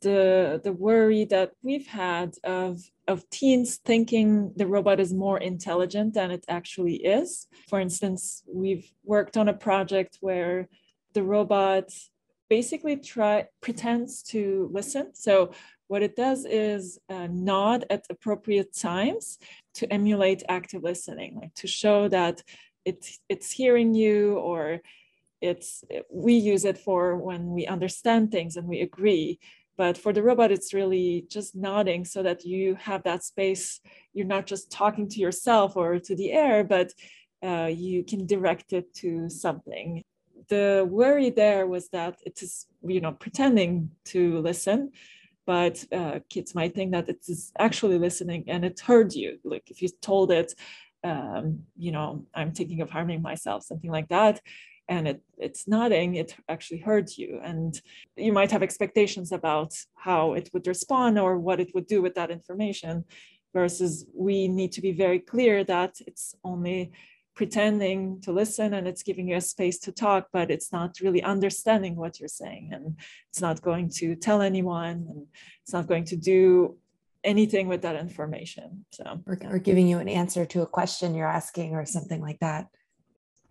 [0.00, 6.14] The the worry that we've had of of teens thinking the robot is more intelligent
[6.14, 7.46] than it actually is.
[7.68, 10.68] For instance, we've worked on a project where
[11.12, 11.90] the robot
[12.48, 15.14] basically try pretends to listen.
[15.14, 15.52] So
[15.88, 19.38] what it does is uh, nod at appropriate times
[19.74, 22.42] to emulate active listening, like to show that
[22.84, 24.80] it's it's hearing you or
[25.40, 29.38] it's we use it for when we understand things and we agree
[29.76, 33.80] but for the robot it's really just nodding so that you have that space.
[34.12, 36.92] You're not just talking to yourself or to the air but
[37.42, 40.02] uh, you can direct it to something.
[40.48, 44.92] The worry there was that it is you know pretending to listen
[45.46, 49.38] but uh, kids might think that it is actually listening and it heard you.
[49.44, 50.54] Like if you told it
[51.04, 54.40] um, you know i'm thinking of harming myself something like that
[54.88, 57.80] and it, it's nodding it actually heard you and
[58.16, 62.14] you might have expectations about how it would respond or what it would do with
[62.14, 63.04] that information
[63.54, 66.92] versus we need to be very clear that it's only
[67.34, 71.22] pretending to listen and it's giving you a space to talk, but it's not really
[71.22, 72.70] understanding what you're saying.
[72.72, 72.96] And
[73.30, 75.26] it's not going to tell anyone and
[75.62, 76.76] it's not going to do
[77.24, 78.84] anything with that information.
[78.92, 82.38] So, or, or giving you an answer to a question you're asking or something like
[82.40, 82.68] that.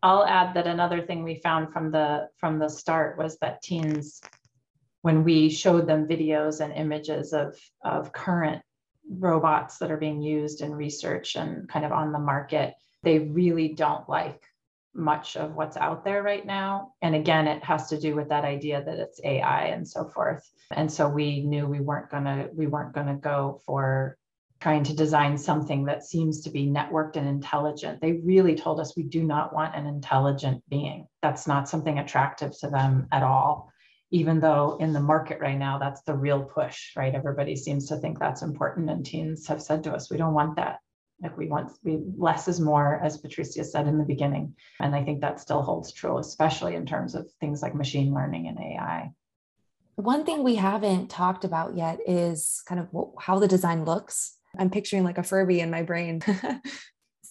[0.04, 4.22] I'll add that another thing we found from the from the start was that teens,
[5.02, 8.62] when we showed them videos and images of of current
[9.10, 13.70] robots that are being used in research and kind of on the market, they really
[13.70, 14.44] don't like
[14.94, 16.94] much of what's out there right now.
[17.02, 20.48] And again, it has to do with that idea that it's AI and so forth.
[20.72, 24.18] And so we knew we weren't gonna we weren't gonna go for
[24.64, 28.00] trying to design something that seems to be networked and intelligent.
[28.00, 31.06] They really told us we do not want an intelligent being.
[31.22, 33.74] That's not something attractive to them at all.
[34.12, 37.14] Even though in the market right now, that's the real push, right?
[37.14, 38.90] Everybody seems to think that's important.
[38.90, 40.80] And teens have said to us, we don't want that
[41.22, 45.04] like we want we less is more as patricia said in the beginning and i
[45.04, 49.12] think that still holds true especially in terms of things like machine learning and ai
[49.96, 52.90] one thing we haven't talked about yet is kind of
[53.20, 56.22] how the design looks i'm picturing like a furby in my brain.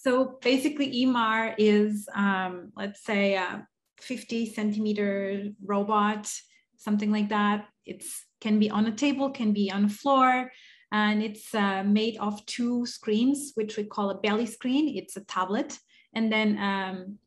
[0.03, 3.65] So basically emar is um, let's say a
[4.01, 6.29] 50 centimeter robot
[6.77, 7.67] something like that.
[7.87, 10.51] It's can be on a table can be on a floor
[10.91, 14.97] and it's uh, made of two screens, which we call a belly screen.
[14.99, 15.79] It's a tablet,
[16.15, 17.19] and then um,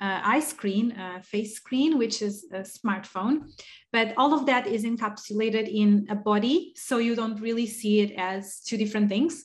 [0.00, 3.50] uh, eye screen, uh, face screen, which is a smartphone.
[3.92, 8.12] But all of that is encapsulated in a body, so you don't really see it
[8.16, 9.44] as two different things.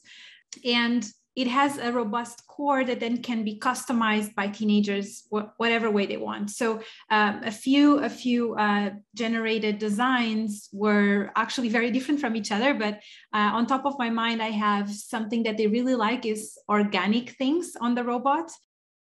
[0.66, 5.90] And it has a robust core that then can be customized by teenagers wh- whatever
[5.90, 11.90] way they want so um, a few a few uh, generated designs were actually very
[11.90, 12.96] different from each other but
[13.34, 17.32] uh, on top of my mind i have something that they really like is organic
[17.32, 18.52] things on the robot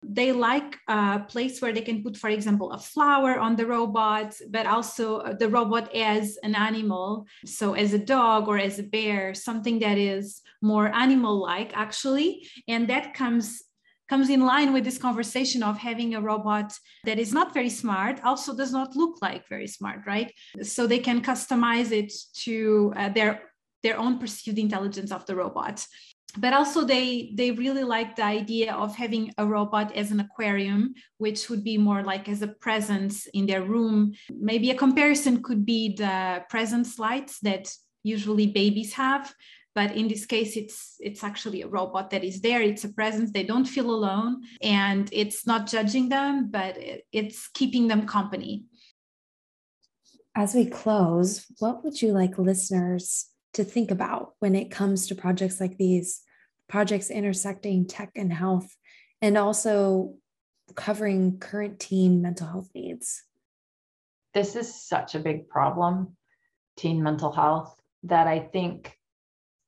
[0.05, 4.35] they like a place where they can put, for example, a flower on the robot,
[4.49, 7.25] but also uh, the robot as an animal.
[7.45, 12.47] So, as a dog or as a bear, something that is more animal like, actually.
[12.67, 13.63] And that comes
[14.09, 16.73] comes in line with this conversation of having a robot
[17.05, 20.31] that is not very smart also does not look like very smart right
[20.61, 23.41] so they can customize it to uh, their
[23.81, 25.85] their own perceived intelligence of the robot
[26.37, 30.93] but also they they really like the idea of having a robot as an aquarium
[31.17, 34.13] which would be more like as a presence in their room.
[34.31, 37.71] Maybe a comparison could be the presence lights that
[38.03, 39.33] usually babies have
[39.75, 42.61] but in this case it's it's actually a robot that is there.
[42.61, 43.31] It's a presence.
[43.31, 46.77] They don't feel alone and it's not judging them but
[47.11, 48.65] it's keeping them company.
[50.35, 55.15] As we close what would you like listeners to think about when it comes to
[55.15, 56.21] projects like these,
[56.67, 58.75] projects intersecting tech and health,
[59.21, 60.15] and also
[60.75, 63.23] covering current teen mental health needs?
[64.33, 66.17] This is such a big problem,
[66.77, 68.97] teen mental health, that I think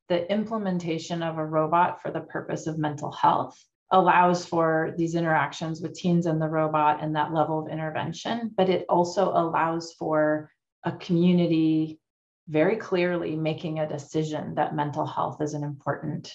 [0.10, 3.60] the implementation of a robot for the purpose of mental health
[3.92, 8.70] allows for these interactions with teens and the robot and that level of intervention, but
[8.70, 10.52] it also allows for
[10.84, 12.00] a community
[12.48, 16.34] very clearly making a decision that mental health is an important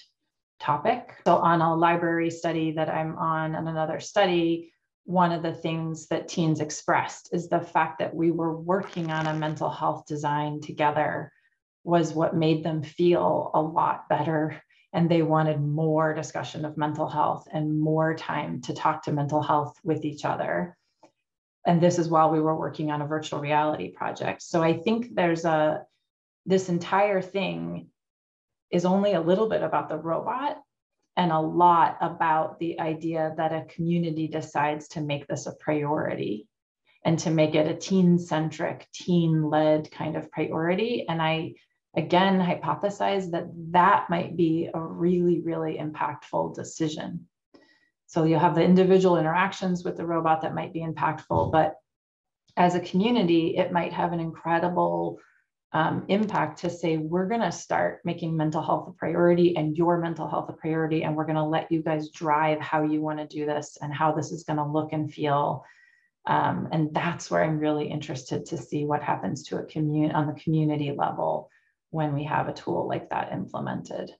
[0.59, 1.15] topic.
[1.25, 4.73] So, on a library study that I'm on and another study,
[5.05, 9.27] one of the things that teens expressed is the fact that we were working on
[9.27, 11.31] a mental health design together
[11.83, 14.61] was what made them feel a lot better.
[14.93, 19.41] And they wanted more discussion of mental health and more time to talk to mental
[19.41, 20.77] health with each other.
[21.65, 24.41] And this is while we were working on a virtual reality project.
[24.41, 25.85] So i think there's a
[26.45, 27.89] this entire thing
[28.71, 30.57] is only a little bit about the robot
[31.17, 36.47] and a lot about the idea that a community decides to make this a priority
[37.03, 41.53] and to make it a teen centric teen led kind of priority and i
[41.97, 47.27] again hypothesize that that might be a really, really impactful decision.
[48.07, 51.75] So you'll have the individual interactions with the robot that might be impactful, but
[52.57, 55.19] as a community, it might have an incredible
[55.73, 59.97] um, impact to say, we're going to start making mental health a priority and your
[59.99, 61.03] mental health a priority.
[61.03, 63.93] And we're going to let you guys drive how you want to do this and
[63.93, 65.63] how this is going to look and feel.
[66.25, 70.27] Um, and that's where I'm really interested to see what happens to a community on
[70.27, 71.49] the community level
[71.89, 74.11] when we have a tool like that implemented.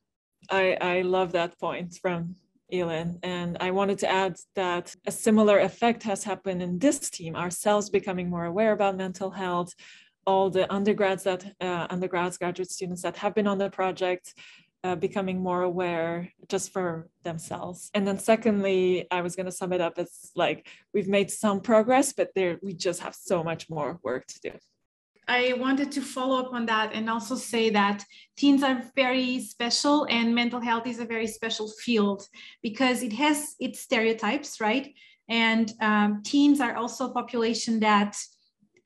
[0.50, 2.36] I, I love that point from
[2.72, 3.20] Elin.
[3.24, 7.90] And I wanted to add that a similar effect has happened in this team, ourselves
[7.90, 9.76] becoming more aware about mental health,
[10.26, 14.34] all the undergrads that, uh, undergrads, graduate students that have been on the project,
[14.84, 17.92] uh, becoming more aware just for themselves.
[17.94, 21.62] And then secondly, I was going to sum it up as like, we've made some
[21.62, 24.52] progress, but there, we just have so much more work to do.
[25.28, 28.04] I wanted to follow up on that and also say that
[28.36, 32.28] teens are very special and mental health is a very special field
[32.64, 34.94] because it has its stereotypes, right?
[35.30, 38.18] And um, teens are also a population that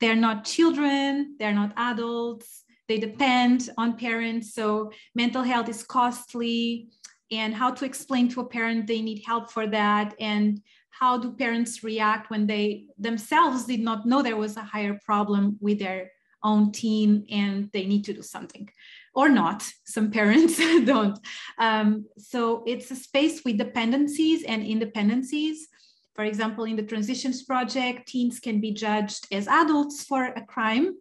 [0.00, 4.54] they're not children, they're not adults, they depend on parents.
[4.54, 6.88] So mental health is costly
[7.30, 11.32] and how to explain to a parent they need help for that and how do
[11.32, 16.10] parents react when they themselves did not know there was a higher problem with their
[16.42, 18.68] own teen and they need to do something
[19.14, 19.68] or not.
[19.84, 21.18] Some parents don't.
[21.58, 25.68] Um, so it's a space with dependencies and independencies
[26.16, 30.94] for example in the transitions project teens can be judged as adults for a crime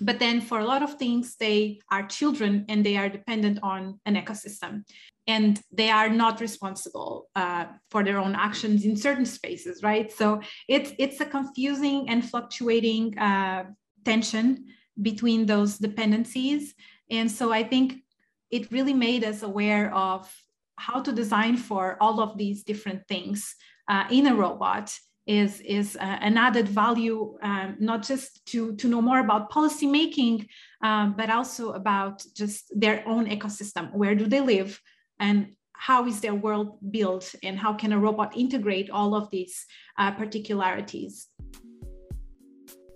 [0.00, 4.00] but then for a lot of things they are children and they are dependent on
[4.06, 4.82] an ecosystem
[5.28, 10.40] and they are not responsible uh, for their own actions in certain spaces right so
[10.68, 13.64] it's it's a confusing and fluctuating uh,
[14.04, 14.64] tension
[15.00, 16.74] between those dependencies.
[17.10, 18.02] And so I think
[18.50, 20.32] it really made us aware of
[20.76, 23.54] how to design for all of these different things
[23.88, 24.92] uh, in a robot
[25.26, 30.46] is, is uh, an added value, um, not just to, to know more about policymaking,
[30.82, 33.92] um, but also about just their own ecosystem.
[33.92, 34.80] Where do they live?
[35.18, 37.34] And how is their world built?
[37.42, 39.66] And how can a robot integrate all of these
[39.98, 41.28] uh, particularities?